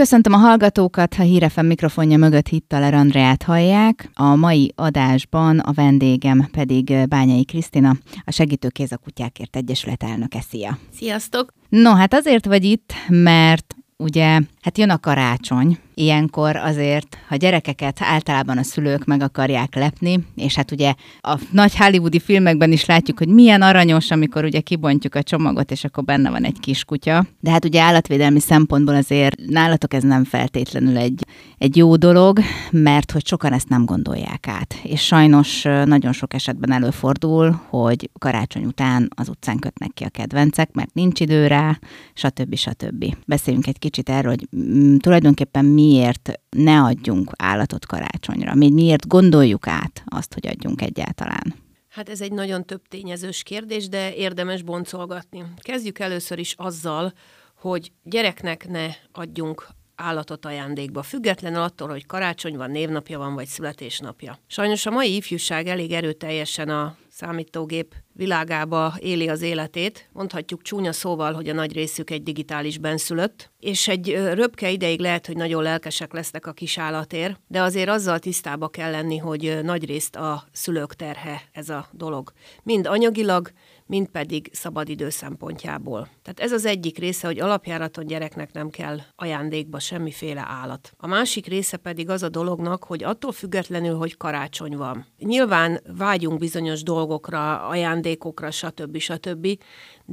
[0.00, 4.10] Köszöntöm a hallgatókat, ha Hírefem mikrofonja mögött Hittaler Andreát hallják.
[4.14, 7.94] A mai adásban a vendégem pedig Bányai Krisztina,
[8.24, 10.40] a Segítőkéz a Kutyákért Egyesület elnöke.
[10.40, 10.78] Szia!
[10.94, 11.52] Sziasztok!
[11.68, 17.98] No, hát azért vagy itt, mert ugye, hát jön a karácsony, ilyenkor azért, ha gyerekeket
[18.02, 23.18] általában a szülők meg akarják lepni, és hát ugye a nagy hollywoodi filmekben is látjuk,
[23.18, 27.26] hogy milyen aranyos, amikor ugye kibontjuk a csomagot, és akkor benne van egy kis kutya.
[27.40, 31.24] De hát ugye állatvédelmi szempontból azért nálatok ez nem feltétlenül egy,
[31.58, 32.38] egy jó dolog,
[32.70, 34.74] mert hogy sokan ezt nem gondolják át.
[34.82, 40.72] És sajnos nagyon sok esetben előfordul, hogy karácsony után az utcán kötnek ki a kedvencek,
[40.72, 41.78] mert nincs idő rá,
[42.14, 42.54] stb.
[42.54, 43.14] stb.
[43.26, 48.54] Beszéljünk egy kicsit erről, hogy mm, tulajdonképpen mi miért ne adjunk állatot karácsonyra?
[48.54, 51.54] Mi miért gondoljuk át azt, hogy adjunk egyáltalán?
[51.88, 55.42] Hát ez egy nagyon több tényezős kérdés, de érdemes boncolgatni.
[55.56, 57.12] Kezdjük először is azzal,
[57.54, 59.68] hogy gyereknek ne adjunk
[60.00, 64.38] állatot ajándékba, függetlenül attól, hogy karácsony van, névnapja van, vagy születésnapja.
[64.46, 70.08] Sajnos a mai ifjúság elég erőteljesen a számítógép világába éli az életét.
[70.12, 75.26] Mondhatjuk csúnya szóval, hogy a nagy részük egy digitális benszülött, és egy röpke ideig lehet,
[75.26, 79.84] hogy nagyon lelkesek lesznek a kis állatért, de azért azzal tisztába kell lenni, hogy nagy
[79.84, 82.32] részt a szülők terhe ez a dolog.
[82.62, 83.50] Mind anyagilag,
[83.90, 86.08] mind pedig szabadidő szempontjából.
[86.22, 90.92] Tehát ez az egyik része, hogy alapjáraton gyereknek nem kell ajándékba semmiféle állat.
[90.96, 95.06] A másik része pedig az a dolognak, hogy attól függetlenül, hogy karácsony van.
[95.18, 98.98] Nyilván vágyunk bizonyos dolgokra, ajándékokra, stb.
[98.98, 99.58] stb.,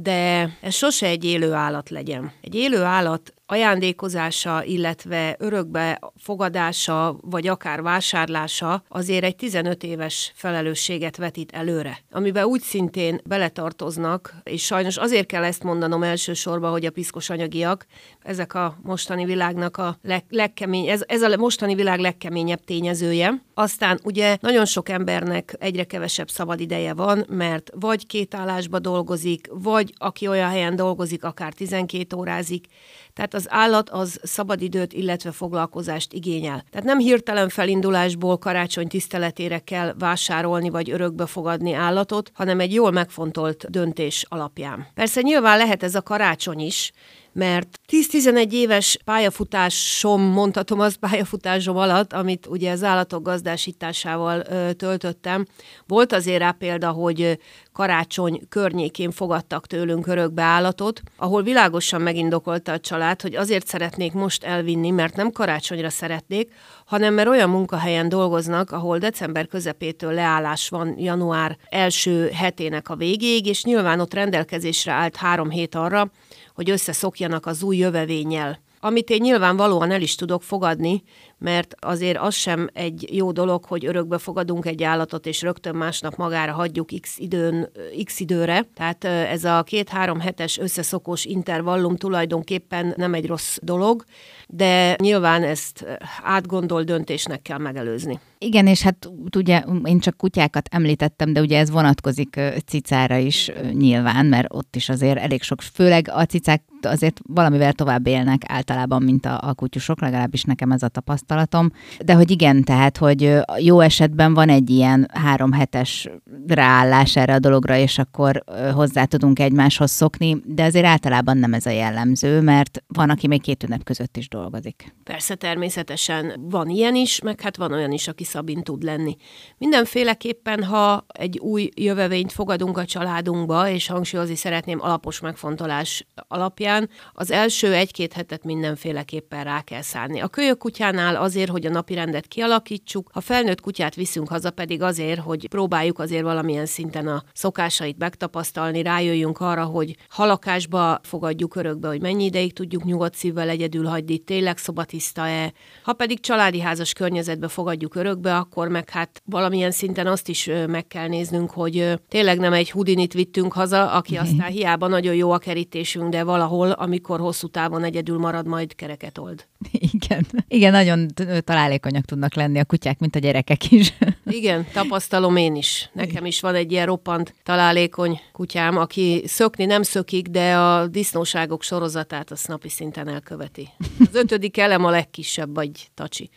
[0.02, 2.32] de ez sose egy élő állat legyen.
[2.40, 11.16] Egy élő állat ajándékozása, illetve örökbe fogadása, vagy akár vásárlása azért egy 15 éves felelősséget
[11.16, 16.90] vetít előre, amiben úgy szintén beletartoznak, és sajnos azért kell ezt mondanom elsősorban, hogy a
[16.90, 17.86] piszkos anyagiak,
[18.22, 23.42] ezek a mostani világnak a leg, legkemény, ez, ez a mostani világ legkeményebb tényezője.
[23.60, 29.48] Aztán ugye nagyon sok embernek egyre kevesebb szabad ideje van, mert vagy két állásba dolgozik,
[29.50, 32.66] vagy aki olyan helyen dolgozik, akár 12 órázik,
[33.12, 36.64] tehát az állat az szabadidőt, illetve foglalkozást igényel.
[36.70, 42.90] Tehát nem hirtelen felindulásból karácsony tiszteletére kell vásárolni vagy örökbe fogadni állatot, hanem egy jól
[42.90, 44.86] megfontolt döntés alapján.
[44.94, 46.92] Persze nyilván lehet ez a karácsony is,
[47.38, 55.46] mert 10-11 éves pályafutásom, mondhatom az pályafutásom alatt, amit ugye az állatok gazdásításával ö, töltöttem,
[55.86, 57.38] volt azért rá példa, hogy
[57.72, 64.44] karácsony környékén fogadtak tőlünk örökbe állatot, ahol világosan megindokolta a család, hogy azért szeretnék most
[64.44, 66.52] elvinni, mert nem karácsonyra szeretnék,
[66.86, 73.46] hanem mert olyan munkahelyen dolgoznak, ahol december közepétől leállás van január első hetének a végéig,
[73.46, 76.10] és nyilván ott rendelkezésre állt három hét arra,
[76.58, 78.58] hogy összeszokjanak az új jövevénnyel.
[78.80, 81.02] Amit én nyilvánvalóan el is tudok fogadni,
[81.38, 86.16] mert azért az sem egy jó dolog, hogy örökbe fogadunk egy állatot, és rögtön másnap
[86.16, 87.70] magára hagyjuk x, időn,
[88.04, 88.64] x időre.
[88.74, 94.04] Tehát ez a két-három hetes összeszokós intervallum tulajdonképpen nem egy rossz dolog,
[94.48, 98.20] de nyilván ezt átgondol döntésnek kell megelőzni.
[98.38, 104.26] Igen, és hát ugye én csak kutyákat említettem, de ugye ez vonatkozik cicára is nyilván,
[104.26, 109.26] mert ott is azért elég sok, főleg a cicák azért valamivel tovább élnek általában, mint
[109.26, 111.72] a, a kutyusok, legalábbis nekem ez a tapasztalatom.
[112.04, 116.08] De hogy igen, tehát, hogy jó esetben van egy ilyen három hetes
[116.46, 118.44] ráállás erre a dologra, és akkor
[118.74, 123.42] hozzá tudunk egymáshoz szokni, de azért általában nem ez a jellemző, mert van, aki még
[123.42, 124.94] két ünnep között is dolgozik.
[125.04, 129.16] Persze természetesen van ilyen is, meg hát van olyan is, aki szabin tud lenni.
[129.58, 136.66] Mindenféleképpen, ha egy új jövevényt fogadunk a családunkba, és hangsúlyozni szeretném alapos megfontolás alapján,
[137.12, 140.20] az első egy-két hetet mindenféleképpen rá kell szállni.
[140.20, 144.82] A kölyök kutyánál azért, hogy a napi rendet kialakítsuk, ha felnőtt kutyát viszünk haza pedig
[144.82, 151.88] azért, hogy próbáljuk azért valamilyen szinten a szokásait megtapasztalni, rájöjjünk arra, hogy halakásba fogadjuk örökbe,
[151.88, 155.52] hogy mennyi ideig tudjuk nyugodt szívvel egyedül hagyni, tényleg szobatiszta-e.
[155.82, 160.86] Ha pedig családi házas környezetbe fogadjuk örökbe, akkor meg hát valamilyen szinten azt is meg
[160.86, 165.38] kell néznünk, hogy tényleg nem egy hudinit vittünk haza, aki aztán hiába nagyon jó a
[165.38, 169.46] kerítésünk, de valahol, amikor hosszú távon egyedül marad, majd kereket old.
[169.92, 170.26] Igen.
[170.48, 171.08] Igen, nagyon
[171.44, 173.94] találékonyak tudnak lenni a kutyák, mint a gyerekek is.
[174.24, 175.90] Igen, tapasztalom én is.
[175.92, 181.62] Nekem is van egy ilyen roppant találékony kutyám, aki szökni nem szökik, de a disznóságok
[181.62, 183.68] sorozatát az napi szinten elköveti.
[183.98, 186.30] Az ötödik elem a legkisebb, vagy tacsi.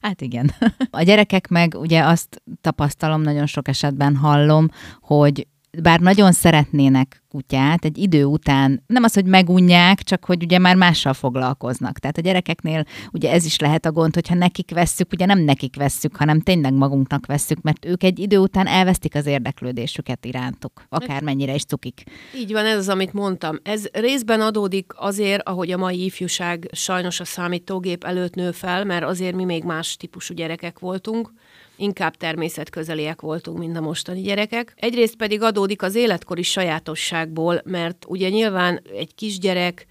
[0.00, 0.54] Hát igen.
[0.90, 4.68] A gyerekek meg ugye azt tapasztalom, nagyon sok esetben hallom,
[5.00, 5.46] hogy
[5.82, 10.76] bár nagyon szeretnének kutyát egy idő után, nem az, hogy megunják, csak hogy ugye már
[10.76, 11.98] mással foglalkoznak.
[11.98, 15.76] Tehát a gyerekeknél ugye ez is lehet a gond, hogyha nekik vesszük, ugye nem nekik
[15.76, 21.54] vesszük, hanem tényleg magunknak vesszük, mert ők egy idő után elvesztik az érdeklődésüket irántuk, akármennyire
[21.54, 22.02] is cukik.
[22.36, 23.58] Így van, ez az, amit mondtam.
[23.62, 29.04] Ez részben adódik azért, ahogy a mai ifjúság sajnos a számítógép előtt nő fel, mert
[29.04, 31.32] azért mi még más típusú gyerekek voltunk,
[31.76, 34.72] inkább természetközeliek voltunk, mint a mostani gyerekek.
[34.76, 39.86] Egyrészt pedig adódik az életkori sajátosságból, mert ugye nyilván egy kisgyerek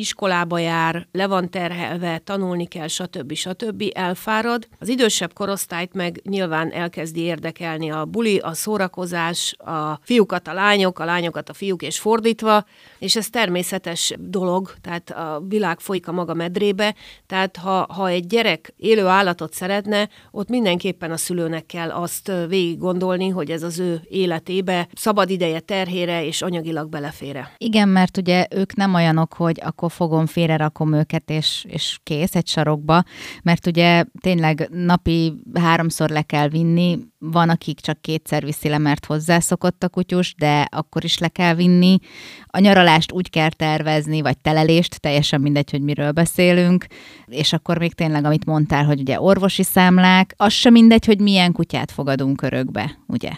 [0.00, 3.32] iskolába jár, le van terhelve, tanulni kell, stb.
[3.32, 3.82] stb.
[3.94, 4.68] elfárad.
[4.78, 10.98] Az idősebb korosztályt meg nyilván elkezdi érdekelni a buli, a szórakozás, a fiúkat a lányok,
[10.98, 12.64] a lányokat a fiúk, és fordítva,
[12.98, 16.94] és ez természetes dolog, tehát a világ folyik a maga medrébe,
[17.26, 22.78] tehát ha, ha egy gyerek élő állatot szeretne, ott mindenképpen a szülőnek kell azt végig
[22.78, 27.52] gondolni, hogy ez az ő életébe szabad ideje terhére és anyagilag belefére.
[27.58, 32.46] Igen, mert ugye ők nem olyanok, hogy akkor fogom, félrerakom őket, és, és kész egy
[32.46, 33.02] sarokba,
[33.42, 39.04] mert ugye tényleg napi háromszor le kell vinni, van, akik csak kétszer viszi le, mert
[39.06, 41.98] hozzászokott a kutyus, de akkor is le kell vinni.
[42.46, 46.86] A nyaralást úgy kell tervezni, vagy telelést, teljesen mindegy, hogy miről beszélünk,
[47.26, 51.52] és akkor még tényleg, amit mondtál, hogy ugye orvosi számlák, az sem mindegy, hogy milyen
[51.52, 53.30] kutyát fogadunk örökbe, ugye?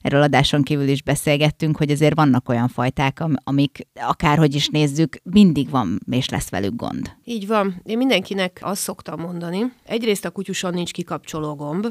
[0.00, 5.70] Erről adáson kívül is beszélgettünk, hogy azért vannak olyan fajták, amik akárhogy is nézzük, mindig
[5.70, 7.16] van és lesz velük gond.
[7.24, 7.80] Így van.
[7.84, 9.72] Én mindenkinek azt szoktam mondani.
[9.84, 11.86] Egyrészt a kutyuson nincs kikapcsoló gomb,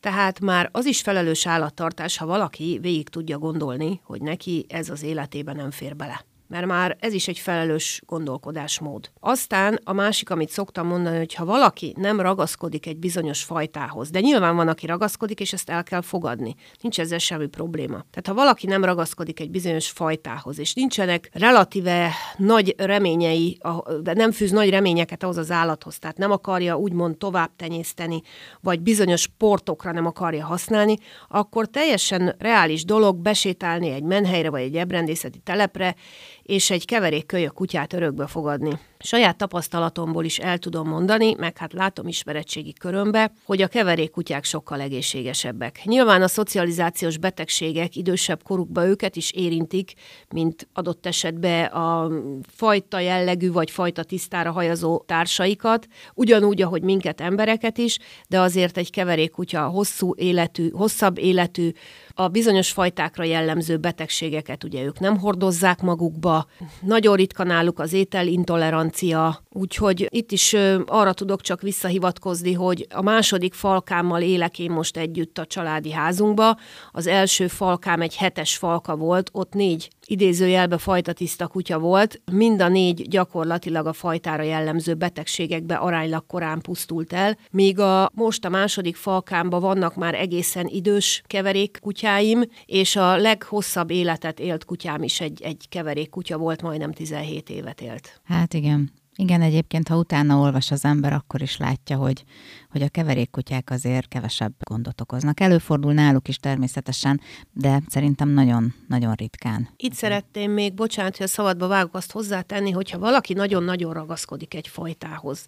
[0.00, 5.02] tehát már az is felelős állattartás, ha valaki végig tudja gondolni, hogy neki ez az
[5.02, 9.10] életében nem fér bele mert már ez is egy felelős gondolkodásmód.
[9.20, 14.20] Aztán a másik, amit szoktam mondani, hogy ha valaki nem ragaszkodik egy bizonyos fajtához, de
[14.20, 16.54] nyilván van, aki ragaszkodik, és ezt el kell fogadni.
[16.80, 18.04] Nincs ezzel semmi probléma.
[18.10, 23.58] Tehát ha valaki nem ragaszkodik egy bizonyos fajtához, és nincsenek relatíve nagy reményei,
[24.02, 28.22] de nem fűz nagy reményeket ahhoz az állathoz, tehát nem akarja úgymond tovább tenyészteni,
[28.60, 30.96] vagy bizonyos sportokra nem akarja használni,
[31.28, 35.94] akkor teljesen reális dolog besétálni egy menhelyre, vagy egy ebrendészeti telepre,
[36.42, 38.78] és egy keverékkölyök kutyát örökbe fogadni.
[38.98, 44.80] Saját tapasztalatomból is el tudom mondani, meg hát látom ismeretségi körömbe, hogy a keverékkutyák sokkal
[44.80, 45.80] egészségesebbek.
[45.84, 49.92] Nyilván a szocializációs betegségek idősebb korukban őket is érintik,
[50.28, 52.10] mint adott esetben a
[52.48, 57.98] fajta jellegű vagy fajta tisztára hajazó társaikat, ugyanúgy, ahogy minket embereket is,
[58.28, 61.70] de azért egy keverékkutya hosszú életű, hosszabb életű,
[62.14, 66.46] a bizonyos fajtákra jellemző betegségeket ugye ők nem hordozzák magukba,
[66.80, 73.54] nagyon ritka náluk az ételintolerancia, úgyhogy itt is arra tudok csak visszahivatkozni, hogy a második
[73.54, 76.56] falkámmal élek én most együtt a családi házunkba.
[76.90, 82.60] Az első falkám egy hetes falka volt, ott négy idézőjelbe fajta tiszta kutya volt, mind
[82.60, 88.48] a négy gyakorlatilag a fajtára jellemző betegségekbe aránylag korán pusztult el, míg a most a
[88.48, 95.20] második falkámba vannak már egészen idős keverék kutyáim, és a leghosszabb életet élt kutyám is
[95.20, 98.20] egy, egy keverék kutya volt, majdnem 17 évet élt.
[98.24, 98.99] Hát igen.
[99.20, 102.24] Igen, egyébként, ha utána olvas az ember, akkor is látja, hogy,
[102.70, 105.40] hogy a keverékkutyák azért kevesebb gondot okoznak.
[105.40, 107.20] Előfordul náluk is természetesen,
[107.52, 109.68] de szerintem nagyon-nagyon ritkán.
[109.76, 114.68] Itt szeretném még, bocsánat, hogy a szabadba vágok azt hozzátenni, hogyha valaki nagyon-nagyon ragaszkodik egy
[114.68, 115.46] fajtához,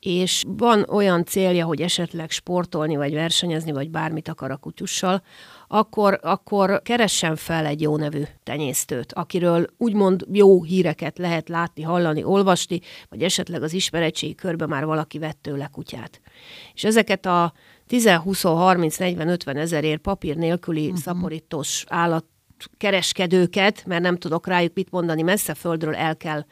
[0.00, 5.22] és van olyan célja, hogy esetleg sportolni, vagy versenyezni, vagy bármit akar a kutyussal,
[5.74, 12.24] akkor, akkor keressen fel egy jó nevű tenyésztőt, akiről úgymond jó híreket lehet látni, hallani,
[12.24, 16.20] olvasni, vagy esetleg az ismeretségi körbe már valaki vett tőle kutyát.
[16.74, 17.52] És ezeket a
[17.86, 20.98] 10, 20, 30, 40, 50 ezerért papír nélküli uh-huh.
[20.98, 22.24] szaporítós állat
[22.76, 26.44] kereskedőket, mert nem tudok rájuk mit mondani, messze földről el kell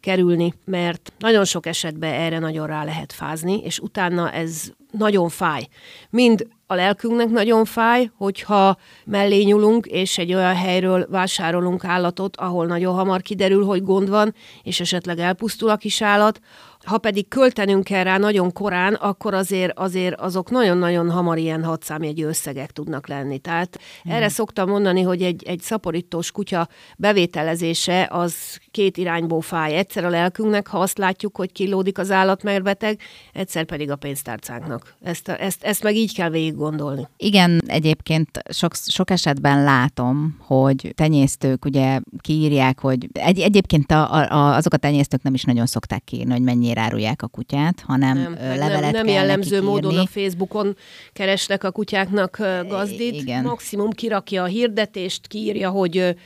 [0.00, 5.68] kerülni, mert nagyon sok esetben erre nagyon rá lehet fázni, és utána ez nagyon fáj.
[6.10, 12.66] Mind a lelkünknek nagyon fáj, hogyha mellé nyúlunk, és egy olyan helyről vásárolunk állatot, ahol
[12.66, 16.40] nagyon hamar kiderül, hogy gond van, és esetleg elpusztul a kis állat,
[16.86, 22.24] ha pedig költenünk kell rá nagyon korán, akkor azért, azért azok nagyon-nagyon hamar ilyen hatszámjegyű
[22.24, 23.38] összegek tudnak lenni.
[23.38, 24.12] Tehát hmm.
[24.12, 28.34] erre szoktam mondani, hogy egy, egy szaporítós kutya bevételezése az
[28.70, 29.74] két irányból fáj.
[29.76, 33.00] Egyszer a lelkünknek, ha azt látjuk, hogy kilódik az állat, mert beteg,
[33.32, 34.94] egyszer pedig a pénztárcánknak.
[35.02, 37.08] Ezt, ezt, ezt meg így kell végig gondolni.
[37.16, 44.54] Igen, egyébként sok, sok esetben látom, hogy tenyésztők ugye kiírják, hogy egy, egyébként a, a,
[44.54, 48.18] azok a tenyésztők nem is nagyon szokták kiírni, hogy mennyire ezért árulják a kutyát, hanem
[48.18, 50.76] nem, levelet nem, nem jellemző módon a Facebookon
[51.12, 52.36] keresnek a kutyáknak
[52.68, 53.14] gazdit.
[53.14, 53.42] Igen.
[53.42, 56.16] Maximum kirakja a hirdetést, kiírja, hogy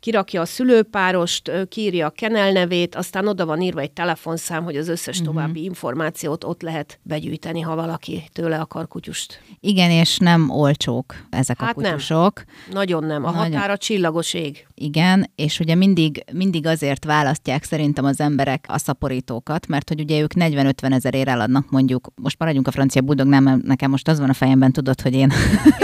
[0.00, 4.88] kirakja a szülőpárost, kiírja a kenel nevét, aztán oda van írva egy telefonszám, hogy az
[4.88, 5.34] összes uh-huh.
[5.34, 9.40] további információt ott lehet begyűjteni, ha valaki tőle akar kutyust.
[9.60, 12.42] Igen, és nem olcsók ezek hát a kutyusok.
[12.44, 12.74] Nem.
[12.74, 13.24] Nagyon nem.
[13.24, 13.52] A Nagyon...
[13.52, 14.66] határa csillagos ég.
[14.74, 20.20] Igen, és ugye mindig, mindig azért választják szerintem az emberek a szaporítókat, mert hogy ugye
[20.20, 24.28] ők 40-50 ezerért eladnak mondjuk, most maradjunk a francia buldog, nem, nekem most az van
[24.28, 25.32] a fejemben, tudod, hogy én,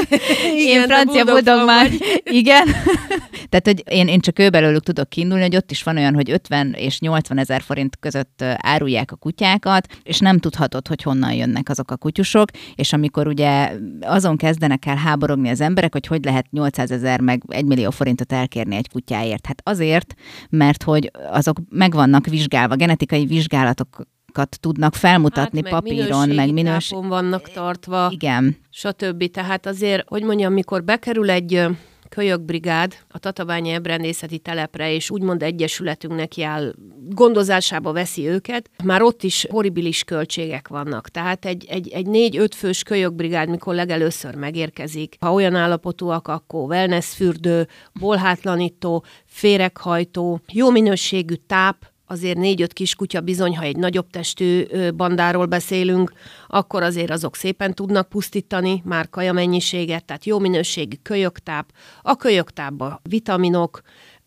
[0.65, 1.91] igen, én francia buldog már,
[2.25, 2.67] igen.
[3.61, 6.31] Tehát, hogy én, én csak ő belőlük tudok kiindulni, hogy ott is van olyan, hogy
[6.31, 11.69] 50 és 80 ezer forint között árulják a kutyákat, és nem tudhatod, hogy honnan jönnek
[11.69, 16.47] azok a kutyusok, és amikor ugye azon kezdenek el háborogni az emberek, hogy hogy lehet
[16.51, 19.47] 800 ezer meg 1 millió forintot elkérni egy kutyáért.
[19.47, 20.15] Hát azért,
[20.51, 24.07] mert hogy azok meg vannak vizsgálva, genetikai vizsgálatok
[24.61, 27.07] tudnak felmutatni hát, meg papíron, meg minőség.
[27.07, 28.09] vannak tartva.
[28.13, 28.57] Igen.
[28.71, 29.31] Stb.
[29.31, 31.67] Tehát azért, hogy mondjam, mikor bekerül egy
[32.17, 36.75] kölyökbrigád a Tatabányi Ebrendészeti Telepre, és úgymond egyesületünknek jár
[37.09, 41.09] gondozásába veszi őket, már ott is horribilis költségek vannak.
[41.09, 47.69] Tehát egy, egy, egy négy-öt fős kölyökbrigád, mikor legelőször megérkezik, ha olyan állapotúak, akkor wellnessfürdő,
[48.01, 55.47] bolhátlanító, féreghajtó, jó minőségű táp, azért négy-öt kis kutya bizony, ha egy nagyobb testű bandáról
[55.47, 56.13] beszélünk,
[56.47, 61.73] akkor azért azok szépen tudnak pusztítani, már kaja mennyiséget, tehát jó minőségű kölyöktáp,
[62.03, 63.81] a kölyöktápban vitaminok,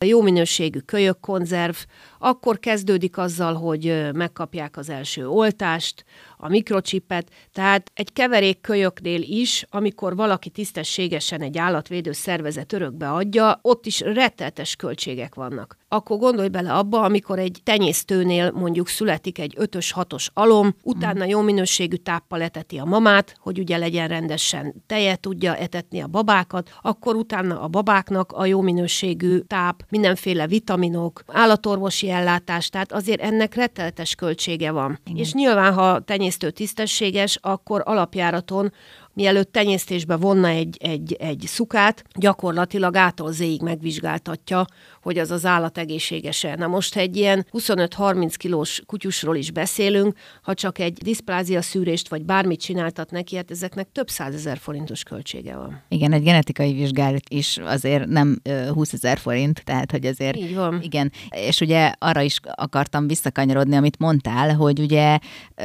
[0.06, 1.76] jó minőségű kölyökkonzerv,
[2.20, 6.06] akkor kezdődik azzal, hogy megkapják az első oltást,
[6.42, 13.60] a mikrocsipet, tehát egy keverék kölyöknél is, amikor valaki tisztességesen egy állatvédő szervezet örökbe adja,
[13.62, 15.78] ott is rettetes költségek vannak.
[15.88, 21.42] Akkor gondolj bele abba, amikor egy tenyésztőnél mondjuk születik egy 5-ös, 6-os alom, utána jó
[21.42, 27.16] minőségű táppal eteti a mamát, hogy ugye legyen rendesen teje, tudja etetni a babákat, akkor
[27.16, 34.16] utána a babáknak a jó minőségű táp, mindenféle vitaminok, állatorvosi ellátás, tehát azért ennek rettenetes
[34.16, 35.00] költsége van.
[35.06, 35.18] Igen.
[35.18, 38.74] És nyilván, ha tenyésztő tisztességes, akkor alapjáraton
[39.14, 44.66] mielőtt tenyésztésbe vonna egy, egy, egy szukát, gyakorlatilag ától zéig megvizsgáltatja,
[45.02, 46.56] hogy az az állat egészséges-e.
[46.56, 52.26] Na most, egy ilyen 25-30 kilós kutyusról is beszélünk, ha csak egy diszplázia szűrést vagy
[52.26, 55.82] bármit csináltat neki, hát ezeknek több százezer forintos költsége van.
[55.88, 58.42] Igen, egy genetikai vizsgálat is azért nem
[58.74, 60.38] 20 ezer forint, tehát hogy azért...
[60.38, 60.82] Így van.
[60.82, 65.20] Igen, és ugye arra is akartam visszakanyarodni, amit mondtál, hogy ugye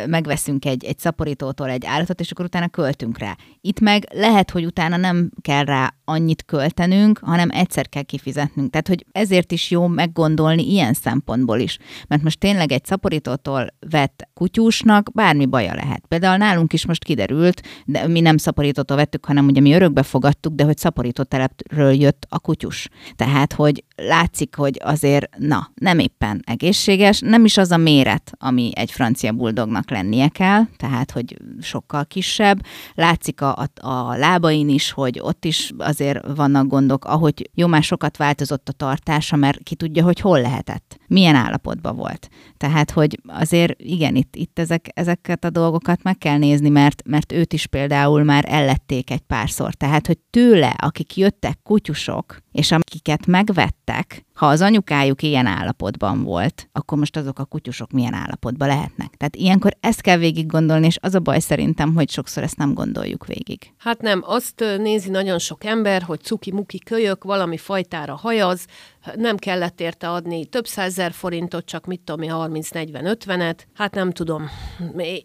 [0.07, 3.37] megveszünk egy, egy szaporítótól egy állatot, és akkor utána költünk rá.
[3.61, 8.71] Itt meg lehet, hogy utána nem kell rá annyit költenünk, hanem egyszer kell kifizetnünk.
[8.71, 11.79] Tehát, hogy ezért is jó meggondolni ilyen szempontból is.
[12.09, 16.05] Mert most tényleg egy szaporítótól vett kutyusnak bármi baja lehet.
[16.09, 20.55] Például nálunk is most kiderült, de mi nem szaporítótól vettük, hanem ugye mi örökbe fogadtuk,
[20.55, 22.89] de hogy szaporító telepről jött a kutyus.
[23.17, 28.71] Tehát, hogy látszik, hogy azért, na, nem éppen egészséges, nem is az a méret, ami
[28.75, 32.61] egy francia buldognak lennie kell, tehát, hogy sokkal kisebb.
[32.95, 37.83] Látszik a, a, a lábain is, hogy ott is azért vannak gondok, ahogy jó, már
[37.83, 38.73] sokat változott a
[39.15, 42.29] tartása, mert ki tudja, hogy hol lehetett, milyen állapotban volt.
[42.57, 47.33] Tehát, hogy azért igen, itt, itt ezek, ezeket a dolgokat meg kell nézni, mert, mert
[47.33, 49.75] őt is például már ellették egy párszor.
[49.75, 56.69] Tehát, hogy tőle, akik jöttek kutyusok, és akiket megvettek, ha az anyukájuk ilyen állapotban volt,
[56.73, 59.15] akkor most azok a kutyusok milyen állapotban lehetnek.
[59.17, 62.75] Tehát ilyenkor ezt kell végig gondolni, és az a baj szerintem, hogy sokszor ezt nem
[62.75, 63.73] gondoljuk végig.
[63.79, 68.67] Hát nem, azt nézi nagyon sok ember, hogy cuki-muki kölyök, valami fajtára hajaz,
[69.15, 73.59] nem kellett érte adni több százezer forintot, csak mit tudom 30-40-50-et.
[73.75, 74.49] Hát nem tudom.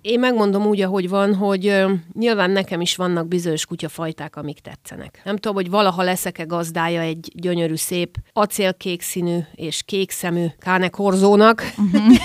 [0.01, 5.21] Én megmondom úgy, ahogy van, hogy nyilván nekem is vannak bizonyos kutyafajták, amik tetszenek.
[5.23, 11.73] Nem tudom, hogy valaha leszek-e gazdája egy gyönyörű, szép acélkék színű és kék szemű kánekorzónak.
[11.77, 12.15] Uh-huh.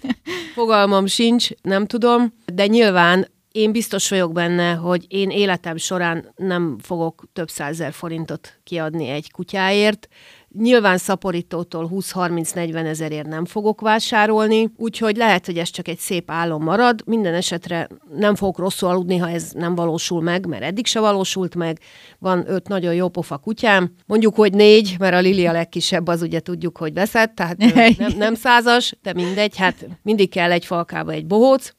[0.54, 6.78] Fogalmam sincs, nem tudom, de nyilván én biztos vagyok benne, hogy én életem során nem
[6.82, 10.08] fogok több százezer forintot kiadni egy kutyáért,
[10.54, 16.62] Nyilván szaporítótól 20-30-40 ezerért nem fogok vásárolni, úgyhogy lehet, hogy ez csak egy szép álom
[16.62, 17.02] marad.
[17.06, 21.54] Minden esetre nem fogok rosszul aludni, ha ez nem valósul meg, mert eddig se valósult
[21.54, 21.78] meg.
[22.18, 23.94] Van öt nagyon jó pofa kutyám.
[24.06, 27.56] Mondjuk, hogy négy, mert a Lili a legkisebb, az ugye tudjuk, hogy veszett, tehát
[27.98, 31.76] nem, nem százas, de mindegy, hát mindig kell egy falkába egy bohóc.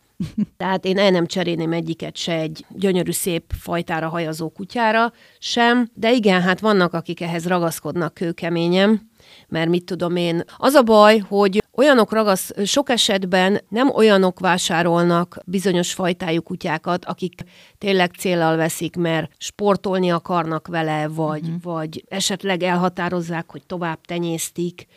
[0.58, 6.12] Tehát én el nem cserélném egyiket se egy gyönyörű szép fajtára hajazó kutyára sem, de
[6.12, 9.10] igen, hát vannak, akik ehhez ragaszkodnak kőkeményen,
[9.48, 10.44] mert mit tudom én.
[10.58, 17.44] Az a baj, hogy olyanok ragasz, sok esetben nem olyanok vásárolnak bizonyos fajtájú kutyákat, akik
[17.78, 21.62] tényleg célral veszik, mert sportolni akarnak vele, vagy, uh-huh.
[21.62, 24.88] vagy esetleg elhatározzák, hogy tovább tenyésztik,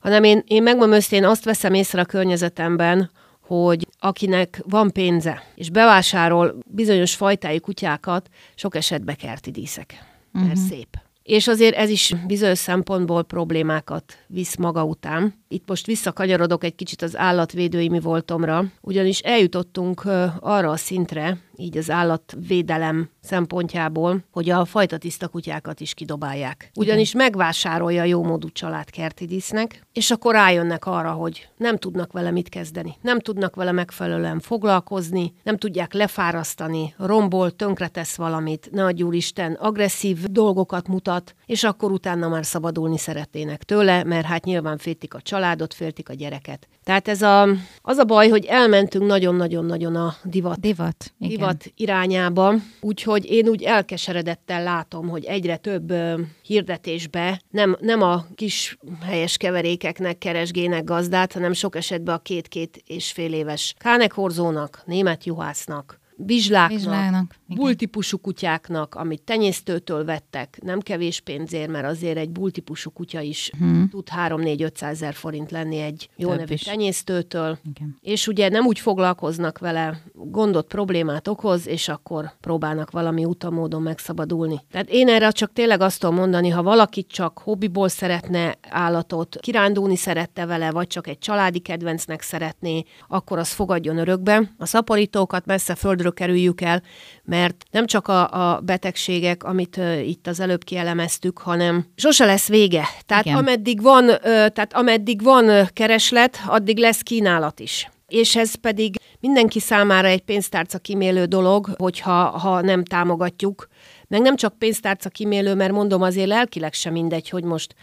[0.00, 5.70] hanem én, én megmondom őszintén, azt veszem észre a környezetemben, hogy akinek van pénze, és
[5.70, 10.04] bevásárol bizonyos fajtájú kutyákat, sok esetben kerti díszek.
[10.32, 10.48] Uh-huh.
[10.48, 10.96] Mert szép.
[11.22, 15.34] És azért ez is bizonyos szempontból problémákat visz maga után.
[15.50, 20.02] Itt most visszakanyarodok egy kicsit az állatvédői mi voltomra, ugyanis eljutottunk
[20.40, 26.70] arra a szintre, így az állatvédelem szempontjából, hogy a fajta tiszta kutyákat is kidobálják.
[26.74, 32.48] Ugyanis megvásárolja a jómódú család kertidísznek, és akkor rájönnek arra, hogy nem tudnak vele mit
[32.48, 32.96] kezdeni.
[33.00, 40.24] Nem tudnak vele megfelelően foglalkozni, nem tudják lefárasztani, rombol, tönkretesz valamit, ne adj úristen, agresszív
[40.24, 45.74] dolgokat mutat, és akkor utána már szabadulni szeretnének tőle, mert hát nyilván féltik a családot,
[45.74, 46.68] féltik a gyereket.
[46.84, 47.48] Tehát ez a,
[47.82, 51.36] az a baj, hogy elmentünk nagyon-nagyon-nagyon a divat, divat, igen.
[51.36, 58.24] divat irányába, úgyhogy én úgy elkeseredettel látom, hogy egyre több ö, hirdetésbe nem, nem a
[58.34, 65.24] kis helyes keverékeknek keresgének gazdát, hanem sok esetben a két-két és fél éves kánekorzónak, német
[65.24, 72.90] juhásznak, vizsláknak, vizsláknak bultípusú kutyáknak, amit tenyésztőtől vettek, nem kevés pénzért, mert azért egy bultípusú
[72.90, 73.88] kutya is hmm.
[73.88, 76.62] tud 3-4-500 ezer forint lenni egy jó Több nevű is.
[76.62, 77.58] tenyésztőtől.
[77.74, 77.96] Igen.
[78.00, 84.60] És ugye nem úgy foglalkoznak vele, gondot, problémát okoz, és akkor próbálnak valami utamódon megszabadulni.
[84.70, 89.96] Tehát én erre csak tényleg azt tudom mondani, ha valaki csak hobbiból szeretne állatot, kirándulni
[89.96, 94.54] szerette vele, vagy csak egy családi kedvencnek szeretné, akkor az fogadjon örökbe.
[94.58, 96.82] A szaporítókat messze földről kerüljük el,
[97.24, 102.48] mert nem csak a, a betegségek, amit uh, itt az előbb kielemeztük, hanem sose lesz
[102.48, 102.84] vége.
[103.06, 107.88] Tehát ameddig van, uh, tehát ameddig van kereslet, addig lesz kínálat is.
[108.08, 113.68] És ez pedig mindenki számára egy pénztárca kimélő dolog, hogyha ha nem támogatjuk.
[114.08, 117.74] Meg nem csak pénztárca kimélő, mert mondom azért lelkileg sem mindegy, hogy most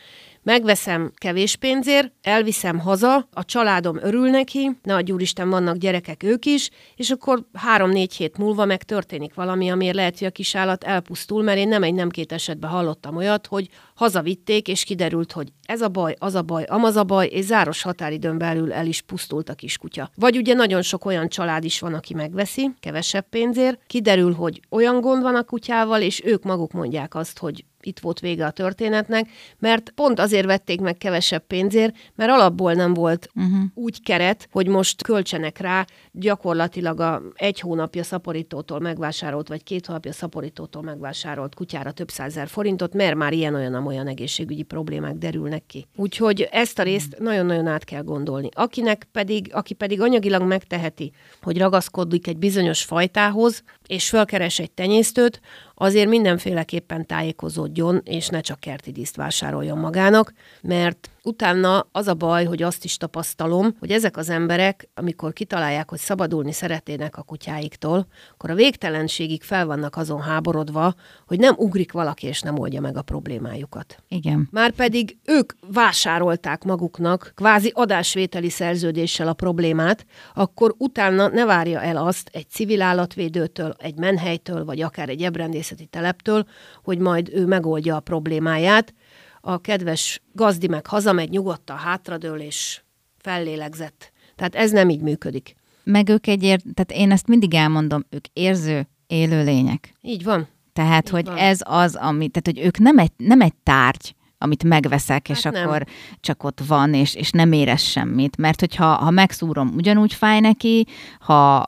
[0.45, 6.45] megveszem kevés pénzért, elviszem haza, a családom örül neki, ne a úristen, vannak gyerekek ők
[6.45, 10.83] is, és akkor három-négy hét múlva meg történik valami, amiért lehet, hogy a kis állat
[10.83, 15.47] elpusztul, mert én nem egy nem két esetben hallottam olyat, hogy hazavitték, és kiderült, hogy
[15.63, 19.01] ez a baj, az a baj, amaz a baj, és záros határidőn belül el is
[19.01, 20.09] pusztult a kiskutya.
[20.15, 25.01] Vagy ugye nagyon sok olyan család is van, aki megveszi, kevesebb pénzért, kiderül, hogy olyan
[25.01, 29.29] gond van a kutyával, és ők maguk mondják azt, hogy itt volt vége a történetnek,
[29.59, 33.59] mert pont azért vették meg kevesebb pénzért, mert alapból nem volt uh-huh.
[33.73, 40.11] úgy keret, hogy most költsenek rá gyakorlatilag a egy hónapja szaporítótól megvásárolt, vagy két hónapja
[40.11, 45.87] szaporítótól megvásárolt kutyára több százer forintot, mert már ilyen-olyan olyan egészségügyi problémák derülnek ki.
[45.95, 48.49] Úgyhogy ezt a részt nagyon-nagyon át kell gondolni.
[48.53, 55.41] Akinek pedig, aki pedig anyagilag megteheti, hogy ragaszkodik egy bizonyos fajtához, és fölkeres egy tenyésztőt,
[55.75, 62.45] azért mindenféleképpen tájékozódjon, és ne csak kerti díszt vásároljon magának, mert utána az a baj,
[62.45, 68.07] hogy azt is tapasztalom, hogy ezek az emberek, amikor kitalálják, hogy szabadulni szeretnének a kutyáiktól,
[68.33, 70.93] akkor a végtelenségig fel vannak azon háborodva,
[71.27, 74.03] hogy nem ugrik valaki, és nem oldja meg a problémájukat.
[74.07, 74.47] Igen.
[74.51, 82.29] Márpedig ők vásárolták maguknak kvázi adásvételi szerződéssel a problémát, akkor utána ne várja el azt
[82.33, 85.21] egy civil állatvédőtől, egy menhelytől, vagy akár egy
[85.65, 86.45] ebrendészeti teleptől,
[86.83, 88.93] hogy majd ő megoldja a problémáját,
[89.41, 92.81] a kedves gazdi meg hazamegy, nyugodtan hátradől, és
[93.17, 94.11] fellélegzett.
[94.35, 95.55] Tehát ez nem így működik.
[95.83, 99.93] Meg ők egyért, tehát én ezt mindig elmondom, ők érző, élő lények.
[100.01, 100.47] Így van.
[100.73, 101.37] Tehát, így hogy van.
[101.37, 105.43] ez az, ami, tehát, hogy ők nem egy, nem egy tárgy, amit megveszek, hát és
[105.43, 105.53] nem.
[105.53, 105.85] akkor
[106.19, 108.37] csak ott van, és, és nem érez semmit.
[108.37, 110.87] Mert hogyha ha megszúrom, ugyanúgy fáj neki,
[111.19, 111.65] ha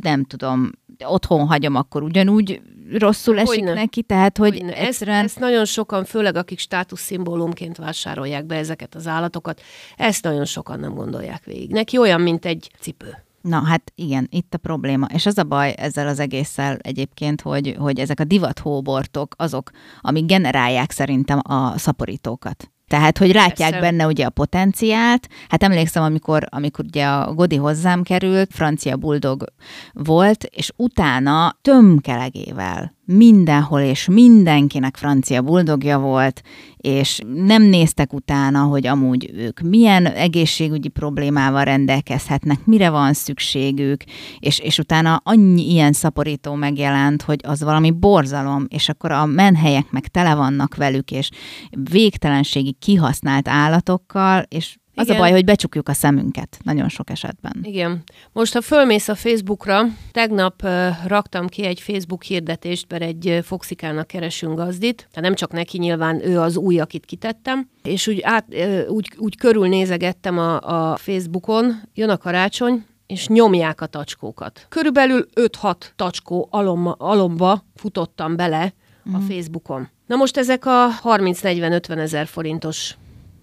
[0.00, 0.70] nem tudom,
[1.04, 2.60] otthon hagyom, akkor ugyanúgy
[2.92, 3.72] rosszul esik Hogyne.
[3.72, 4.76] neki, tehát hogy Hogyne.
[4.76, 5.16] egyszerűen...
[5.16, 9.60] Ezt, ezt nagyon sokan, főleg akik státuszszimbólumként vásárolják be ezeket az állatokat,
[9.96, 11.70] ezt nagyon sokan nem gondolják végig.
[11.70, 13.26] Neki olyan, mint egy cipő.
[13.48, 15.06] Na hát igen, itt a probléma.
[15.12, 20.26] És az a baj ezzel az egésszel egyébként, hogy, hogy ezek a divathóbortok azok, amik
[20.26, 22.70] generálják szerintem a szaporítókat.
[22.88, 23.90] Tehát, hogy látják Persze.
[23.90, 25.28] benne ugye a potenciált.
[25.48, 29.44] Hát emlékszem, amikor, amikor ugye a Godi hozzám került, francia buldog
[29.92, 36.42] volt, és utána tömkelegével mindenhol és mindenkinek francia buldogja volt,
[36.78, 44.02] és nem néztek utána, hogy amúgy ők milyen egészségügyi problémával rendelkezhetnek, mire van szükségük,
[44.38, 49.90] és, és utána annyi ilyen szaporító megjelent, hogy az valami borzalom, és akkor a menhelyek
[49.90, 51.30] meg tele vannak velük, és
[51.90, 57.52] végtelenségi kihasznált állatokkal, és az a baj, hogy becsukjuk a szemünket nagyon sok esetben.
[57.62, 58.02] Igen.
[58.32, 59.82] Most, ha fölmész a Facebookra,
[60.12, 65.34] tegnap uh, raktam ki egy Facebook hirdetést, mert egy uh, Foxikának keresünk gazdit, tehát nem
[65.34, 70.38] csak neki, nyilván ő az új, akit kitettem, és úgy, át, uh, úgy, úgy körülnézegettem
[70.38, 74.66] a, a Facebookon, jön a karácsony, és nyomják a tacskókat.
[74.68, 78.72] Körülbelül 5-6 tacskó alomba, alomba futottam bele
[79.08, 79.14] mm.
[79.14, 79.26] a mhm.
[79.26, 79.88] Facebookon.
[80.06, 82.96] Na most ezek a 30-40-50 ezer forintos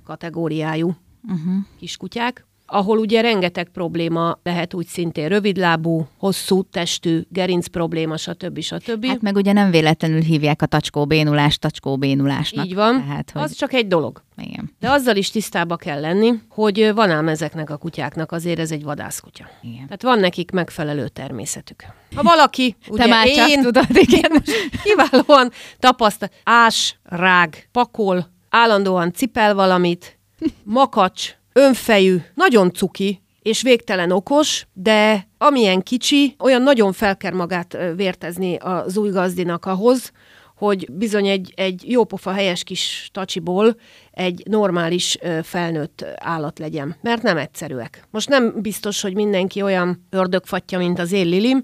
[0.03, 0.95] kategóriájú
[1.27, 1.55] uh-huh.
[1.79, 8.59] kiskutyák, ahol ugye rengeteg probléma lehet úgy szintén rövidlábú, hosszú testű, gerinc probléma, stb.
[8.59, 9.05] stb.
[9.05, 12.65] Hát meg ugye nem véletlenül hívják a tacskóbénulást tacskóbénulásnak.
[12.65, 13.41] Így van, tehát, hogy...
[13.41, 14.23] az csak egy dolog.
[14.37, 14.71] Igen.
[14.79, 18.83] De azzal is tisztába kell lenni, hogy van ám ezeknek a kutyáknak azért ez egy
[18.83, 19.45] vadászkutya.
[19.61, 19.83] Igen.
[19.83, 21.83] Tehát van nekik megfelelő természetük.
[22.15, 24.43] Ha valaki, ugye Te már én, tudod, igen.
[24.83, 30.14] kiválóan tapasztal, ás, rág, pakol, állandóan cipel valamit,
[30.63, 37.77] makacs, önfejű, nagyon cuki, és végtelen okos, de amilyen kicsi, olyan nagyon fel kell magát
[37.95, 40.11] vértezni az új gazdinak ahhoz,
[40.55, 43.75] hogy bizony egy, egy jópofa helyes kis tacsiból
[44.15, 48.07] egy normális felnőtt állat legyen, mert nem egyszerűek.
[48.11, 51.63] Most nem biztos, hogy mindenki olyan ördögfatja, mint az én Lilim,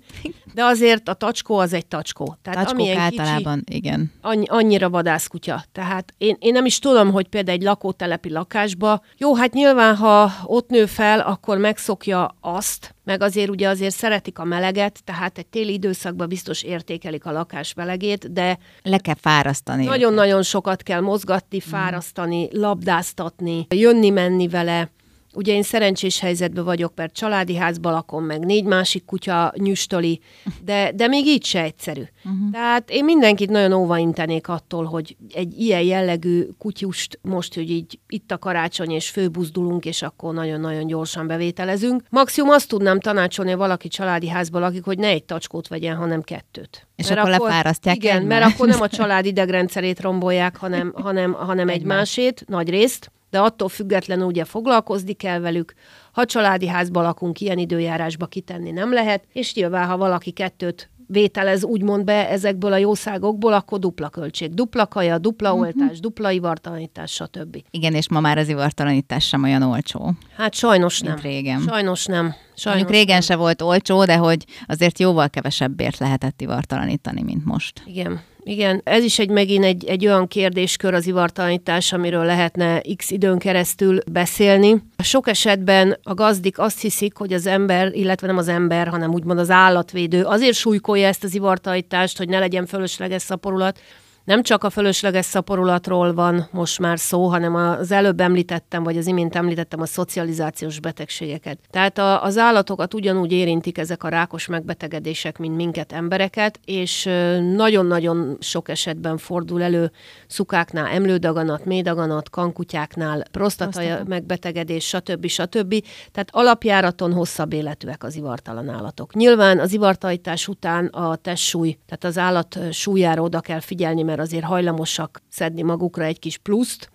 [0.53, 2.37] de azért a tacskó az egy tacskó.
[2.41, 4.11] Tehát Tacskók amilyen általában, kicsi, igen.
[4.21, 5.63] Annyi, annyira vadászkutya.
[5.71, 10.31] Tehát én, én nem is tudom, hogy például egy lakótelepi lakásba, jó, hát nyilván, ha
[10.43, 15.47] ott nő fel, akkor megszokja azt, meg azért ugye azért szeretik a meleget, tehát egy
[15.47, 19.85] téli időszakban biztos értékelik a lakás melegét, de le kell fárasztani.
[19.85, 24.89] Nagyon-nagyon sokat kell mozgatni, fárasztani, labdáztatni, jönni-menni vele.
[25.33, 30.19] Ugye én szerencsés helyzetben vagyok, mert családi házban lakom, meg négy másik kutya nyüstöli,
[30.65, 32.01] de, de még így se egyszerű.
[32.01, 32.51] Uh-huh.
[32.51, 38.31] Tehát én mindenkit nagyon óvaintenék attól, hogy egy ilyen jellegű kutyust most, hogy így itt
[38.31, 42.03] a karácsony, és főbuzdulunk, és akkor nagyon-nagyon gyorsan bevételezünk.
[42.09, 46.87] Maximum azt tudnám tanácsolni valaki családi házban lakik, hogy ne egy tacskót vegyen, hanem kettőt.
[46.95, 48.39] És mert akkor, akkor lefárasztják Igen, egymást.
[48.39, 53.39] mert akkor nem a család idegrendszerét rombolják, hanem, hanem, hanem egy másét, nagy részt de
[53.39, 55.73] attól függetlenül ugye foglalkozni kell velük.
[56.11, 61.63] Ha családi házba lakunk, ilyen időjárásba kitenni nem lehet, és nyilván, ha valaki kettőt vételez
[61.63, 64.53] úgymond be ezekből a jószágokból, akkor dupla költség.
[64.53, 65.65] Dupla kaja, dupla uh-huh.
[65.65, 67.63] oltás, dupla ivartalanítás, stb.
[67.71, 70.13] Igen, és ma már az ivartalanítás sem olyan olcsó.
[70.35, 71.17] Hát sajnos nem.
[71.21, 71.61] régen.
[71.67, 72.35] Sajnos nem.
[72.61, 77.81] Sajnos régen se volt olcsó, de hogy azért jóval kevesebbért lehetett ivartalanítani, mint most.
[77.85, 78.21] Igen.
[78.43, 83.37] Igen, ez is egy megint egy, egy olyan kérdéskör az ivartalanítás, amiről lehetne x időn
[83.37, 84.83] keresztül beszélni.
[85.03, 89.39] Sok esetben a gazdik azt hiszik, hogy az ember, illetve nem az ember, hanem úgymond
[89.39, 93.79] az állatvédő azért súlykolja ezt az ivartanítást, hogy ne legyen fölösleges szaporulat,
[94.23, 99.07] nem csak a fölösleges szaporulatról van most már szó, hanem az előbb említettem, vagy az
[99.07, 101.59] imént említettem a szocializációs betegségeket.
[101.69, 107.09] Tehát a, az állatokat ugyanúgy érintik ezek a rákos megbetegedések, mint minket embereket, és
[107.55, 109.91] nagyon-nagyon sok esetben fordul elő
[110.27, 115.27] szukáknál emlődaganat, médaganat, kankutyáknál, prostata megbetegedés, stb.
[115.27, 115.83] stb.
[116.11, 119.13] Tehát alapjáraton hosszabb életűek az ivartalan állatok.
[119.13, 124.43] Nyilván az ivartajtás után a testsúly, tehát az állat súlyára oda kell figyelni, mert azért
[124.43, 126.89] hajlamosak szedni magukra egy kis pluszt,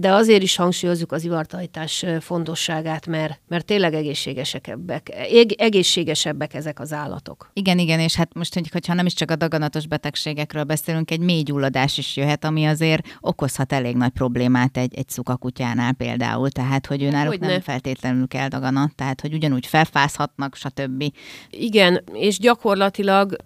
[0.00, 5.12] de azért is hangsúlyozzuk az ivartajtás fontosságát, mert, mert tényleg egészségesebbek,
[5.56, 7.50] egészségesebbek ezek az állatok.
[7.52, 11.42] Igen, igen, és hát most, hogyha nem is csak a daganatos betegségekről beszélünk, egy mély
[11.42, 17.02] gyulladás is jöhet, ami azért okozhat elég nagy problémát egy, egy szukakutyánál például, tehát hogy
[17.02, 21.04] ő náluk nem feltétlenül kell daganat, tehát hogy ugyanúgy felfázhatnak, stb.
[21.50, 23.36] Igen, és gyakorlatilag,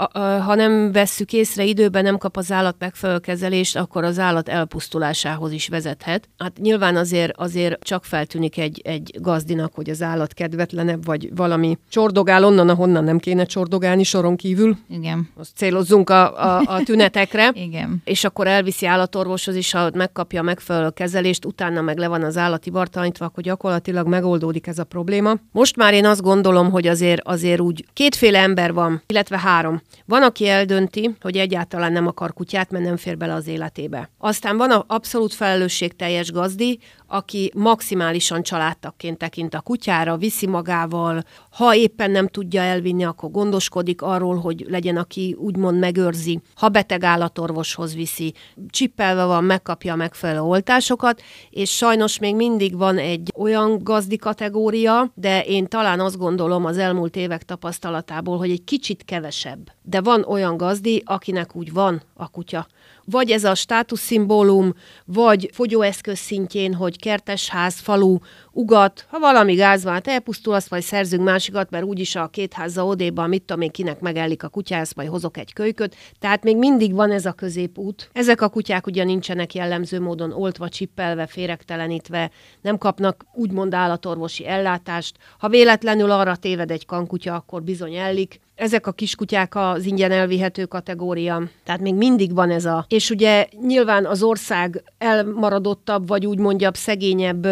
[0.45, 5.53] ha nem vesszük észre, időben nem kap az állat megfelelő kezelést, akkor az állat elpusztulásához
[5.53, 6.29] is vezethet.
[6.45, 11.79] Hát nyilván azért, azért csak feltűnik egy, egy gazdinak, hogy az állat kedvetlenebb, vagy valami
[11.89, 14.77] csordogál onnan, ahonnan nem kéne csordogálni soron kívül.
[14.89, 15.29] Igen.
[15.37, 17.53] Azt célozzunk a, a, a tünetekre.
[17.69, 18.03] Igen.
[18.05, 22.37] És akkor elviszi állatorvoshoz is, ha megkapja a megfelelő kezelést, utána meg le van az
[22.37, 25.35] állati vartalanítva, akkor gyakorlatilag megoldódik ez a probléma.
[25.53, 29.83] Most már én azt gondolom, hogy azért, azért úgy kétféle ember van, illetve három.
[30.05, 34.11] Van, aki eldönti, hogy egyáltalán nem akar kutyát, mert nem fér bele az életébe.
[34.19, 41.75] Aztán van a abszolút felelősségteljes gazdi, aki maximálisan családtakként tekint a kutyára, viszi magával, ha
[41.75, 46.41] éppen nem tudja elvinni, akkor gondoskodik arról, hogy legyen, aki úgymond megőrzi.
[46.55, 48.35] Ha beteg állatorvoshoz viszi,
[48.71, 55.13] csippelve van, megkapja a megfelelő oltásokat, és sajnos még mindig van egy olyan gazdi kategória,
[55.15, 59.71] de én talán azt gondolom az elmúlt évek tapasztalatából, hogy egy kicsit kevesebb.
[59.83, 62.67] De van olyan gazdi, akinek úgy van a kutya
[63.05, 68.19] vagy ez a státuszszimbólum, vagy fogyóeszköz szintjén, hogy kertesház, falu,
[68.53, 72.53] ugat, ha valami gáz van, hát elpusztul, azt majd szerzünk másikat, mert úgyis a két
[72.53, 75.97] háza odéban, mit tudom én, kinek megellik a kutya, ezt majd hozok egy kölyköt.
[76.19, 78.11] Tehát még mindig van ez a középút.
[78.13, 85.17] Ezek a kutyák ugye nincsenek jellemző módon oltva, csippelve, féregtelenítve, nem kapnak úgymond állatorvosi ellátást.
[85.39, 88.41] Ha véletlenül arra téved egy kankutya, akkor bizony ellik.
[88.55, 92.85] Ezek a kiskutyák az ingyen elvihető kategória, tehát még mindig van ez a...
[92.89, 97.47] És ugye nyilván az ország elmaradottabb, vagy úgy mondjam, szegényebb,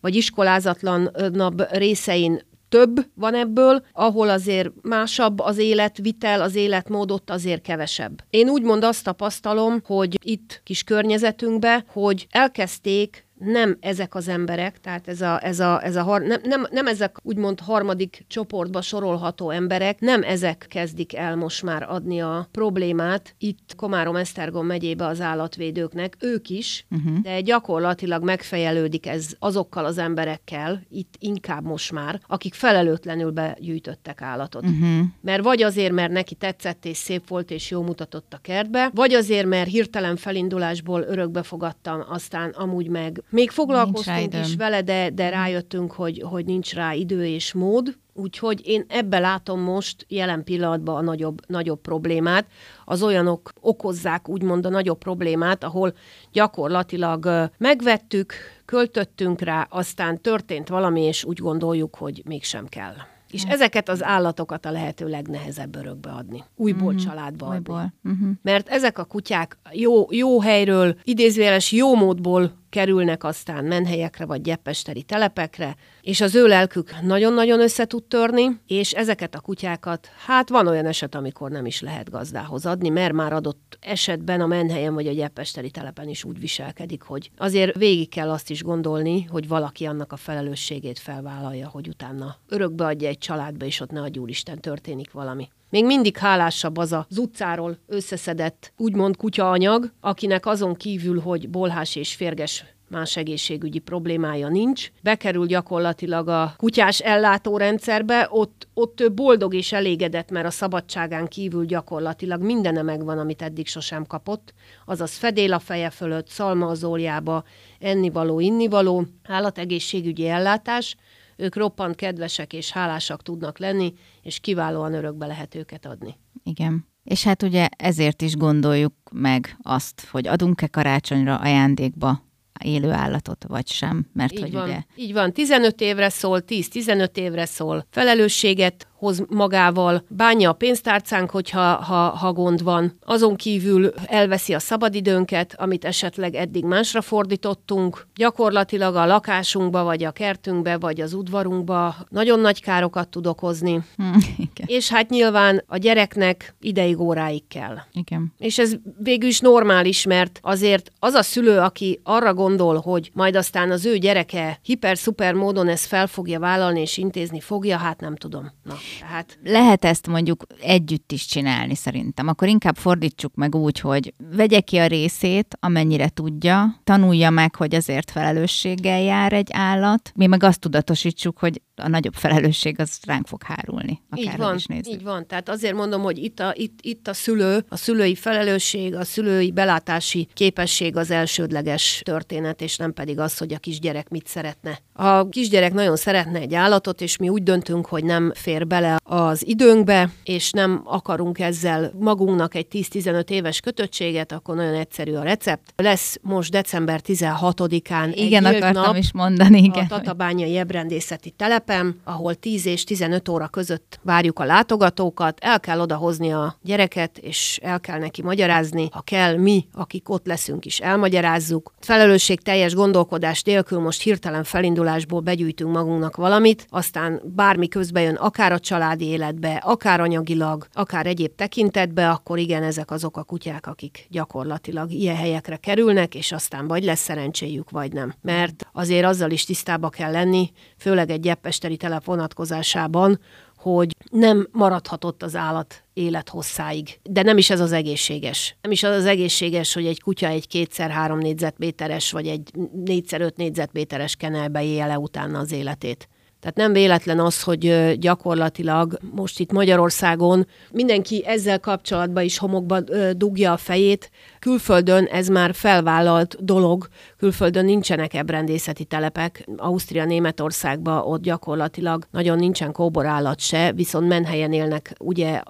[0.00, 7.62] vagy iskolázatlanabb részein több van ebből, ahol azért másabb az életvitel, az életmód ott azért
[7.62, 8.22] kevesebb.
[8.30, 15.08] Én úgymond azt tapasztalom, hogy itt kis környezetünkbe, hogy elkezdték nem ezek az emberek, tehát
[15.08, 19.50] ez a, ez a, ez a har, nem, nem, nem ezek úgymond harmadik csoportba sorolható
[19.50, 26.16] emberek, nem ezek kezdik el most már adni a problémát itt Komárom-Esztergom megyébe az állatvédőknek,
[26.20, 27.18] ők is, uh-huh.
[27.18, 34.62] de gyakorlatilag megfejelődik ez azokkal az emberekkel, itt inkább most már, akik felelőtlenül begyűjtöttek állatot.
[34.62, 35.06] Uh-huh.
[35.20, 39.12] Mert vagy azért, mert neki tetszett és szép volt és jó mutatott a kertbe, vagy
[39.12, 45.28] azért, mert hirtelen felindulásból örökbe fogadtam, aztán amúgy meg még foglalkoztunk is vele, de, de
[45.28, 50.96] rájöttünk, hogy, hogy nincs rá idő és mód, Úgyhogy én ebbe látom most jelen pillanatban
[50.96, 52.46] a nagyobb, nagyobb problémát.
[52.84, 55.94] Az olyanok okozzák úgymond a nagyobb problémát, ahol
[56.32, 58.32] gyakorlatilag megvettük,
[58.64, 62.94] költöttünk rá, aztán történt valami, és úgy gondoljuk, hogy mégsem kell.
[63.30, 63.52] És hát.
[63.52, 66.44] ezeket az állatokat a lehető legnehezebb örökbe adni.
[66.56, 67.02] Újból uh-huh.
[67.02, 67.76] családba Újból.
[67.76, 67.92] adni.
[68.04, 68.36] Uh-huh.
[68.42, 75.02] Mert ezek a kutyák jó, jó helyről, idézőjeles jó módból kerülnek aztán menhelyekre vagy gyeppesteri
[75.02, 80.66] telepekre, és az ő lelkük nagyon-nagyon össze tud törni, és ezeket a kutyákat, hát van
[80.66, 85.06] olyan eset, amikor nem is lehet gazdához adni, mert már adott esetben a menhelyen vagy
[85.06, 89.84] a gyeppesteri telepen is úgy viselkedik, hogy azért végig kell azt is gondolni, hogy valaki
[89.84, 94.60] annak a felelősségét felvállalja, hogy utána örökbe adja egy családba, és ott ne a Isten
[94.60, 95.48] történik valami.
[95.70, 102.14] Még mindig hálásabb az az utcáról összeszedett, úgymond kutyaanyag, akinek azon kívül, hogy bolhás és
[102.14, 104.90] férges más egészségügyi problémája nincs.
[105.02, 111.64] Bekerül gyakorlatilag a kutyás ellátórendszerbe, ott, ott ő boldog és elégedett, mert a szabadságán kívül
[111.64, 114.54] gyakorlatilag mindene megvan, amit eddig sosem kapott,
[114.86, 117.44] azaz fedél a feje fölött, szalma az óriába,
[117.78, 120.96] ennivaló, innivaló, állategészségügyi ellátás,
[121.40, 123.94] ők roppant kedvesek és hálásak tudnak lenni,
[124.28, 126.16] és kiválóan örökbe lehet őket adni.
[126.42, 126.86] Igen.
[127.04, 132.22] És hát ugye ezért is gondoljuk meg azt, hogy adunk-e karácsonyra ajándékba
[132.64, 134.06] élő állatot, vagy sem.
[134.12, 134.82] Mert így hogy van, ugye...
[134.96, 137.86] Így van, 15 évre szól, 10-15 évre szól.
[137.90, 142.98] Felelősséget hoz magával, bánja a pénztárcánk, hogyha ha, ha gond van.
[143.04, 148.06] Azon kívül elveszi a szabadidőnket, amit esetleg eddig másra fordítottunk.
[148.14, 153.80] Gyakorlatilag a lakásunkba, vagy a kertünkbe, vagy az udvarunkba nagyon nagy károkat tud okozni.
[153.96, 154.66] Hmm, igen.
[154.66, 157.76] És hát nyilván a gyereknek ideig óráig kell.
[157.92, 158.32] Igen.
[158.38, 163.36] És ez végül is normális, mert azért az a szülő, aki arra gondol, hogy majd
[163.36, 168.16] aztán az ő gyereke hiper-szuper módon ezt fel fogja vállalni és intézni fogja, hát nem
[168.16, 168.52] tudom.
[168.62, 168.74] Na.
[169.00, 169.38] Tehát...
[169.44, 172.28] Lehet ezt mondjuk együtt is csinálni szerintem.
[172.28, 177.74] Akkor inkább fordítsuk meg úgy, hogy vegye ki a részét, amennyire tudja, tanulja meg, hogy
[177.74, 180.12] azért felelősséggel jár egy állat.
[180.14, 184.02] Mi meg azt tudatosítsuk, hogy a nagyobb felelősség az ránk fog hárulni.
[184.14, 184.92] Így van, is nézzük.
[184.92, 185.26] így van.
[185.26, 189.52] Tehát azért mondom, hogy itt a, itt, itt a szülő, a szülői felelősség, a szülői
[189.52, 194.78] belátási képesség az elsődleges történet, és nem pedig az, hogy a kisgyerek mit szeretne.
[194.92, 199.46] A kisgyerek nagyon szeretne egy állatot, és mi úgy döntünk, hogy nem fér bele az
[199.46, 205.72] időnkbe, és nem akarunk ezzel magunknak egy 10-15 éves kötöttséget, akkor nagyon egyszerű a recept.
[205.76, 209.84] Lesz most december 16-án igen, egy akartam nap is mondani, igen.
[209.84, 215.60] A Tatabányai Ebrendészeti telep, telepen, ahol 10 és 15 óra között várjuk a látogatókat, el
[215.60, 220.64] kell odahozni a gyereket, és el kell neki magyarázni, ha kell, mi, akik ott leszünk
[220.64, 221.72] is, elmagyarázzuk.
[221.80, 228.52] Felelősség teljes gondolkodás nélkül most hirtelen felindulásból begyűjtünk magunknak valamit, aztán bármi közben jön akár
[228.52, 234.06] a családi életbe, akár anyagilag, akár egyéb tekintetbe, akkor igen, ezek azok a kutyák, akik
[234.10, 238.14] gyakorlatilag ilyen helyekre kerülnek, és aztán vagy lesz szerencséjük, vagy nem.
[238.22, 241.20] Mert azért azzal is tisztába kell lenni, főleg egy
[241.58, 243.20] gyeppesteri telep vonatkozásában,
[243.56, 246.98] hogy nem maradhatott az állat élethosszáig.
[247.02, 248.56] De nem is ez az egészséges.
[248.62, 252.50] Nem is az az egészséges, hogy egy kutya egy kétszer három négyzetméteres, vagy egy
[252.84, 256.08] négyszer öt négyzetméteres kenelbe élje le utána az életét.
[256.40, 262.80] Tehát nem véletlen az, hogy gyakorlatilag most itt Magyarországon mindenki ezzel kapcsolatban is homokba
[263.12, 264.10] dugja a fejét.
[264.38, 269.48] Külföldön ez már felvállalt dolog, külföldön nincsenek ebrendészeti telepek.
[269.56, 275.40] Ausztria, Németországban ott gyakorlatilag nagyon nincsen kóborállat se, viszont menhelyen élnek ugye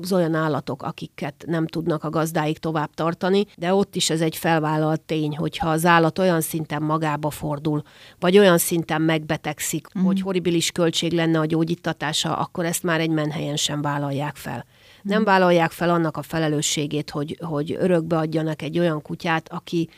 [0.00, 4.36] az olyan állatok, akiket nem tudnak a gazdáik tovább tartani, de ott is ez egy
[4.36, 7.82] felvállalt tény, hogyha az állat olyan szinten magába fordul,
[8.18, 10.04] vagy olyan szinten megbetegszik, mm.
[10.04, 14.66] hogy horribilis költség lenne a gyógyítatása, akkor ezt már egy menhelyen sem vállalják fel.
[15.02, 19.88] Nem vállalják fel annak a felelősségét, hogy, hogy örökbe adjanak egy olyan kutyát, aki,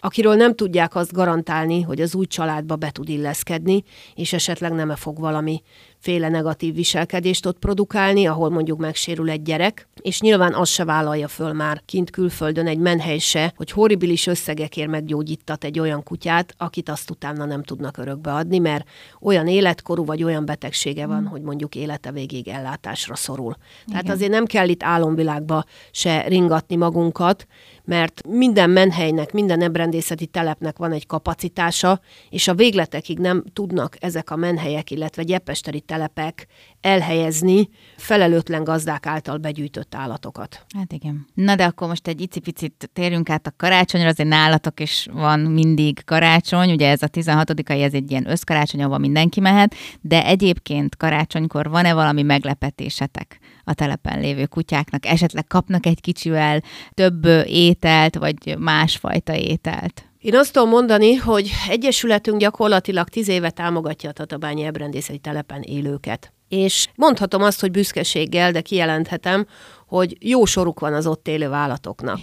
[0.00, 4.90] akiről nem tudják azt garantálni, hogy az új családba be tud illeszkedni, és esetleg nem
[4.90, 5.62] -e fog valami
[6.04, 11.28] féle negatív viselkedést ott produkálni, ahol mondjuk megsérül egy gyerek, és nyilván az se vállalja
[11.28, 16.88] föl már kint külföldön egy menhely se, hogy horribilis összegekért meggyógyítat egy olyan kutyát, akit
[16.88, 18.88] azt utána nem tudnak örökbe adni, mert
[19.20, 21.26] olyan életkorú vagy olyan betegsége van, mm.
[21.26, 23.56] hogy mondjuk élete végéig ellátásra szorul.
[23.86, 24.00] Igen.
[24.00, 27.46] Tehát azért nem kell itt álomvilágba se ringatni magunkat,
[27.84, 34.30] mert minden menhelynek, minden ebrendészeti telepnek van egy kapacitása, és a végletekig nem tudnak ezek
[34.30, 36.46] a menhelyek, illetve gyepesteri telepek
[36.80, 40.64] elhelyezni felelőtlen gazdák által begyűjtött állatokat.
[40.76, 41.26] Hát igen.
[41.34, 46.04] Na de akkor most egy icipicit térjünk át a karácsonyra, azért nálatok is van mindig
[46.04, 51.68] karácsony, ugye ez a 16-ai, ez egy ilyen összkarácsony, ahol mindenki mehet, de egyébként karácsonykor
[51.68, 55.06] van-e valami meglepetésetek a telepen lévő kutyáknak?
[55.06, 56.62] Esetleg kapnak egy kicsivel
[56.94, 60.04] több ételt, vagy másfajta ételt?
[60.24, 66.32] Én azt tudom mondani, hogy Egyesületünk gyakorlatilag tíz éve támogatja a Tatabányi Ebrendészeti telepen élőket.
[66.48, 69.46] És mondhatom azt, hogy büszkeséggel, de kijelenthetem,
[69.86, 72.18] hogy jó soruk van az ott élő állatoknak.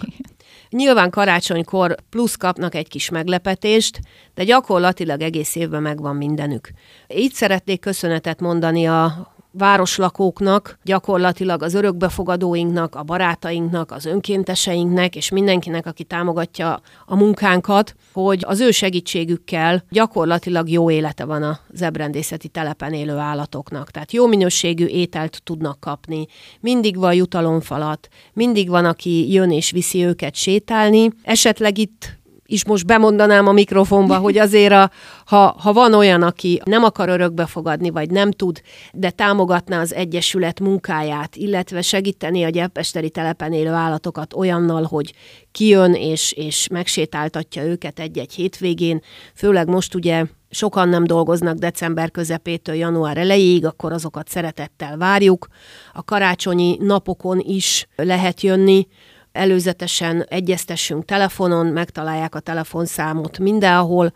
[0.70, 4.00] Nyilván karácsonykor plusz kapnak egy kis meglepetést,
[4.34, 6.70] de gyakorlatilag egész évben megvan mindenük.
[7.14, 15.86] Így szeretnék köszönetet mondani a városlakóknak, gyakorlatilag az örökbefogadóinknak, a barátainknak, az önkénteseinknek, és mindenkinek,
[15.86, 22.92] aki támogatja a munkánkat, hogy az ő segítségükkel gyakorlatilag jó élete van a zebrendészeti telepen
[22.92, 23.90] élő állatoknak.
[23.90, 26.26] Tehát jó minőségű ételt tudnak kapni,
[26.60, 31.10] mindig van jutalomfalat, mindig van, aki jön és viszi őket sétálni.
[31.22, 32.20] Esetleg itt
[32.52, 34.90] is most bemondanám a mikrofonba, hogy azért, a,
[35.26, 38.60] ha, ha van olyan, aki nem akar örökbe fogadni, vagy nem tud,
[38.92, 45.12] de támogatná az Egyesület munkáját, illetve segíteni a gyepesteri telepen élő állatokat olyannal, hogy
[45.52, 49.00] kijön és, és megsétáltatja őket egy-egy hétvégén,
[49.34, 55.46] főleg most ugye sokan nem dolgoznak december közepétől január elejéig, akkor azokat szeretettel várjuk.
[55.92, 58.86] A karácsonyi napokon is lehet jönni,
[59.32, 64.12] előzetesen egyeztessünk telefonon, megtalálják a telefonszámot mindenhol,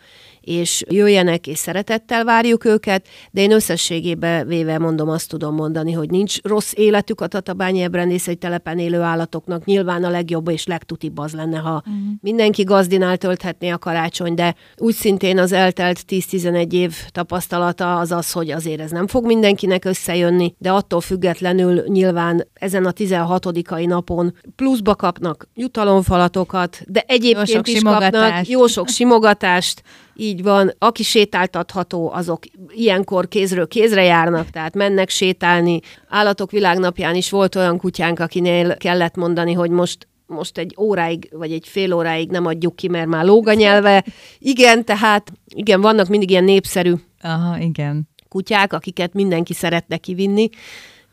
[0.47, 6.11] és jöjjenek, és szeretettel várjuk őket, de én összességében véve mondom, azt tudom mondani, hogy
[6.11, 9.65] nincs rossz életük a Tatabányi Ebrendészeti telepen élő állatoknak.
[9.65, 11.95] Nyilván a legjobb és legtutibb az lenne, ha uh-huh.
[12.21, 18.33] mindenki gazdinál tölthetné a karácsony, de úgy szintén az eltelt 10-11 év tapasztalata az az,
[18.33, 23.47] hogy azért ez nem fog mindenkinek összejönni, de attól függetlenül nyilván ezen a 16
[23.87, 29.83] napon pluszba kapnak jutalomfalatokat, de egyébként jó is kapnak jó sok simogatást,
[30.17, 35.81] így van, aki sétáltatható, azok ilyenkor kézről kézre járnak, tehát mennek sétálni.
[36.09, 41.53] Állatok világnapján is volt olyan kutyánk, akinél kellett mondani, hogy most most egy óráig, vagy
[41.53, 44.05] egy fél óráig nem adjuk ki, mert már lóg a nyelve.
[44.39, 48.09] Igen, tehát igen, vannak mindig ilyen népszerű Aha, igen.
[48.29, 50.49] kutyák, akiket mindenki szeretne kivinni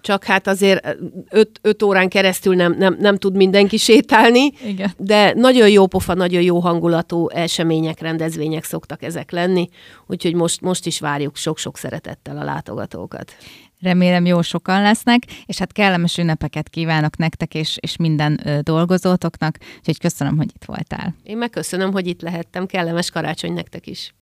[0.04, 0.98] csak hát azért
[1.30, 4.92] öt, öt órán keresztül nem, nem, nem tud mindenki sétálni, Igen.
[4.98, 9.70] de nagyon jó pofa, nagyon jó hangulatú események, rendezvények szoktak ezek lenni,
[10.08, 13.36] úgyhogy most, most is várjuk sok-sok szeretettel a látogatókat.
[13.82, 19.58] Remélem jó sokan lesznek, és hát kellemes ünnepeket kívánok nektek és, és minden ö, dolgozótoknak,
[19.78, 21.16] úgyhogy köszönöm, hogy itt voltál.
[21.24, 24.12] Én megköszönöm, hogy itt lehettem, kellemes karácsony nektek is.